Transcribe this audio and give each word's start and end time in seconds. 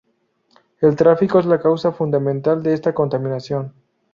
el 0.81 0.95
tráfico 0.95 1.37
es 1.37 1.45
la 1.45 1.61
causa 1.61 1.91
fundamental 1.91 2.63
de 2.63 2.73
esta 2.73 2.91
contaminación. 2.91 3.71